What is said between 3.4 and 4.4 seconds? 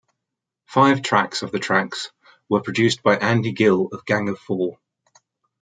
Gill of Gang of